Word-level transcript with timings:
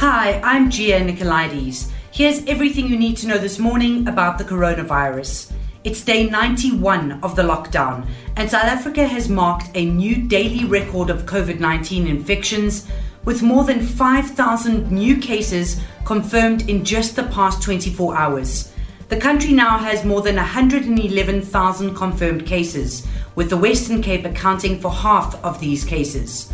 Hi, 0.00 0.40
I'm 0.42 0.70
Gia 0.70 0.98
Nicolaides. 1.00 1.90
Here's 2.10 2.42
everything 2.46 2.88
you 2.88 2.98
need 2.98 3.18
to 3.18 3.26
know 3.26 3.36
this 3.36 3.58
morning 3.58 4.08
about 4.08 4.38
the 4.38 4.44
coronavirus. 4.44 5.52
It's 5.84 6.02
day 6.02 6.26
91 6.26 7.20
of 7.22 7.36
the 7.36 7.42
lockdown, 7.42 8.08
and 8.34 8.50
South 8.50 8.64
Africa 8.64 9.06
has 9.06 9.28
marked 9.28 9.68
a 9.74 9.84
new 9.84 10.26
daily 10.26 10.64
record 10.64 11.10
of 11.10 11.26
COVID 11.26 11.60
19 11.60 12.06
infections, 12.06 12.86
with 13.26 13.42
more 13.42 13.64
than 13.64 13.84
5,000 13.84 14.90
new 14.90 15.18
cases 15.18 15.82
confirmed 16.06 16.70
in 16.70 16.82
just 16.82 17.14
the 17.14 17.24
past 17.24 17.62
24 17.62 18.16
hours. 18.16 18.72
The 19.10 19.20
country 19.20 19.52
now 19.52 19.76
has 19.76 20.02
more 20.06 20.22
than 20.22 20.36
111,000 20.36 21.94
confirmed 21.94 22.46
cases, 22.46 23.06
with 23.34 23.50
the 23.50 23.58
Western 23.58 24.00
Cape 24.00 24.24
accounting 24.24 24.80
for 24.80 24.90
half 24.90 25.34
of 25.44 25.60
these 25.60 25.84
cases. 25.84 26.50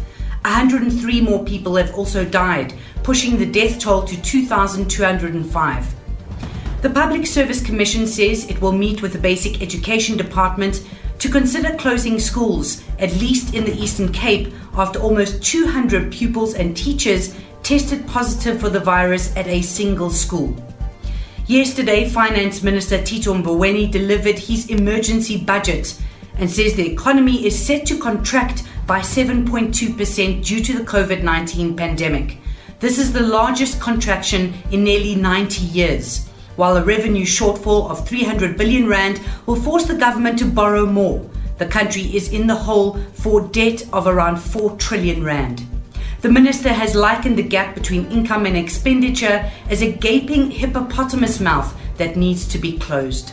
103 0.46 1.20
more 1.22 1.44
people 1.44 1.74
have 1.74 1.92
also 1.94 2.24
died, 2.24 2.72
pushing 3.02 3.36
the 3.36 3.44
death 3.44 3.80
toll 3.80 4.04
to 4.04 4.20
2,205. 4.22 5.94
The 6.82 6.90
Public 6.90 7.26
Service 7.26 7.60
Commission 7.60 8.06
says 8.06 8.48
it 8.48 8.60
will 8.60 8.70
meet 8.70 9.02
with 9.02 9.12
the 9.12 9.18
Basic 9.18 9.60
Education 9.60 10.16
Department 10.16 10.86
to 11.18 11.28
consider 11.28 11.74
closing 11.74 12.20
schools, 12.20 12.84
at 13.00 13.12
least 13.16 13.54
in 13.54 13.64
the 13.64 13.74
Eastern 13.74 14.12
Cape, 14.12 14.54
after 14.74 15.00
almost 15.00 15.42
200 15.42 16.12
pupils 16.12 16.54
and 16.54 16.76
teachers 16.76 17.34
tested 17.64 18.06
positive 18.06 18.60
for 18.60 18.68
the 18.68 18.78
virus 18.78 19.36
at 19.36 19.48
a 19.48 19.62
single 19.62 20.10
school. 20.10 20.56
Yesterday, 21.48 22.08
Finance 22.08 22.62
Minister 22.62 23.02
Tito 23.02 23.34
Mboweni 23.34 23.90
delivered 23.90 24.38
his 24.38 24.70
emergency 24.70 25.42
budget 25.42 26.00
and 26.38 26.48
says 26.48 26.74
the 26.74 26.88
economy 26.88 27.44
is 27.44 27.58
set 27.58 27.84
to 27.86 27.98
contract 27.98 28.62
by 28.86 29.00
7.2% 29.00 30.44
due 30.44 30.60
to 30.62 30.78
the 30.78 30.84
COVID 30.84 31.22
19 31.22 31.76
pandemic. 31.76 32.38
This 32.78 32.98
is 32.98 33.12
the 33.12 33.20
largest 33.20 33.80
contraction 33.80 34.54
in 34.70 34.84
nearly 34.84 35.14
90 35.14 35.62
years, 35.62 36.28
while 36.56 36.76
a 36.76 36.84
revenue 36.84 37.24
shortfall 37.24 37.90
of 37.90 38.06
300 38.06 38.56
billion 38.56 38.86
rand 38.86 39.20
will 39.46 39.56
force 39.56 39.86
the 39.86 39.94
government 39.94 40.38
to 40.38 40.44
borrow 40.44 40.86
more. 40.86 41.28
The 41.58 41.66
country 41.66 42.02
is 42.02 42.32
in 42.32 42.46
the 42.46 42.54
hole 42.54 42.98
for 43.14 43.48
debt 43.48 43.82
of 43.92 44.06
around 44.06 44.36
4 44.36 44.76
trillion 44.76 45.24
rand. 45.24 45.66
The 46.20 46.30
minister 46.30 46.68
has 46.68 46.94
likened 46.94 47.38
the 47.38 47.42
gap 47.42 47.74
between 47.74 48.10
income 48.10 48.46
and 48.46 48.56
expenditure 48.56 49.50
as 49.68 49.82
a 49.82 49.92
gaping 49.92 50.50
hippopotamus 50.50 51.40
mouth 51.40 51.76
that 51.96 52.16
needs 52.16 52.46
to 52.48 52.58
be 52.58 52.78
closed. 52.78 53.32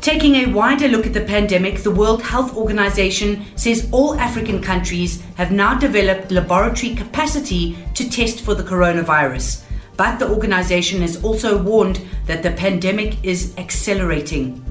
Taking 0.00 0.36
a 0.36 0.46
wider 0.46 0.88
look 0.88 1.06
at 1.06 1.12
the 1.12 1.20
pandemic, 1.20 1.82
the 1.82 1.90
World 1.90 2.22
Health 2.22 2.56
Organization 2.56 3.44
says 3.54 3.86
all 3.92 4.14
African 4.14 4.62
countries 4.62 5.22
have 5.34 5.52
now 5.52 5.78
developed 5.78 6.30
laboratory 6.30 6.94
capacity 6.94 7.76
to 7.94 8.08
test 8.08 8.40
for 8.40 8.54
the 8.54 8.62
coronavirus. 8.62 9.62
But 9.98 10.18
the 10.18 10.30
organization 10.30 11.02
has 11.02 11.22
also 11.22 11.62
warned 11.62 12.00
that 12.24 12.42
the 12.42 12.52
pandemic 12.52 13.22
is 13.22 13.52
accelerating. 13.58 14.64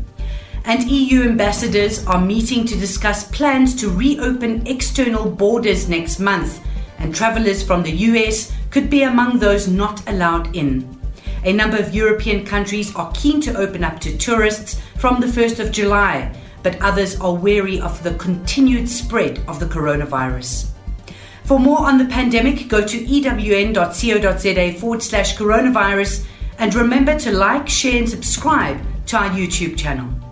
And 0.65 0.89
EU 0.89 1.21
ambassadors 1.21 2.03
are 2.07 2.19
meeting 2.19 2.65
to 2.65 2.75
discuss 2.75 3.29
plans 3.29 3.75
to 3.81 3.89
reopen 3.91 4.65
external 4.65 5.29
borders 5.29 5.87
next 5.87 6.19
month, 6.19 6.59
and 6.97 7.13
travelers 7.13 7.61
from 7.61 7.83
the 7.83 7.91
US 7.91 8.51
could 8.71 8.89
be 8.89 9.03
among 9.03 9.37
those 9.37 9.67
not 9.67 10.01
allowed 10.09 10.55
in. 10.55 10.98
A 11.45 11.53
number 11.53 11.77
of 11.77 11.95
European 11.95 12.45
countries 12.45 12.93
are 12.95 13.11
keen 13.13 13.39
to 13.41 13.57
open 13.57 13.83
up 13.83 13.99
to 14.01 14.17
tourists 14.17 14.81
from 14.97 15.21
the 15.21 15.27
1st 15.27 15.59
of 15.59 15.71
July, 15.71 16.35
but 16.63 16.81
others 16.81 17.19
are 17.21 17.33
wary 17.33 17.79
of 17.79 18.03
the 18.03 18.13
continued 18.15 18.89
spread 18.89 19.39
of 19.47 19.59
the 19.59 19.65
coronavirus. 19.65 20.71
For 21.45 21.57
more 21.57 21.79
on 21.79 21.97
the 21.97 22.05
pandemic, 22.05 22.67
go 22.67 22.85
to 22.85 22.97
ewn.co.za 23.05 24.73
forward 24.79 25.01
slash 25.01 25.37
coronavirus 25.37 26.25
and 26.57 26.75
remember 26.75 27.17
to 27.19 27.31
like, 27.31 27.69
share, 27.69 27.97
and 27.97 28.09
subscribe 28.09 28.79
to 29.07 29.17
our 29.17 29.29
YouTube 29.29 29.77
channel. 29.77 30.28